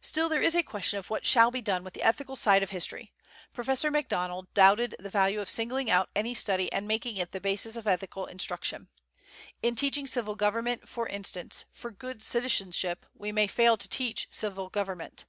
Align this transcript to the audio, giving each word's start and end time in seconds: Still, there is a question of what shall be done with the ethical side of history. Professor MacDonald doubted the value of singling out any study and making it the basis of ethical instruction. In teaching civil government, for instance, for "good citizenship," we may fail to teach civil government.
Still, 0.00 0.28
there 0.28 0.40
is 0.42 0.54
a 0.54 0.62
question 0.62 0.96
of 1.00 1.10
what 1.10 1.26
shall 1.26 1.50
be 1.50 1.60
done 1.60 1.82
with 1.82 1.92
the 1.92 2.02
ethical 2.04 2.36
side 2.36 2.62
of 2.62 2.70
history. 2.70 3.12
Professor 3.52 3.90
MacDonald 3.90 4.46
doubted 4.54 4.94
the 5.00 5.10
value 5.10 5.40
of 5.40 5.50
singling 5.50 5.90
out 5.90 6.08
any 6.14 6.36
study 6.36 6.72
and 6.72 6.86
making 6.86 7.16
it 7.16 7.32
the 7.32 7.40
basis 7.40 7.76
of 7.76 7.84
ethical 7.88 8.26
instruction. 8.26 8.86
In 9.64 9.74
teaching 9.74 10.06
civil 10.06 10.36
government, 10.36 10.88
for 10.88 11.08
instance, 11.08 11.64
for 11.72 11.90
"good 11.90 12.22
citizenship," 12.22 13.06
we 13.12 13.32
may 13.32 13.48
fail 13.48 13.76
to 13.76 13.88
teach 13.88 14.28
civil 14.30 14.68
government. 14.68 15.24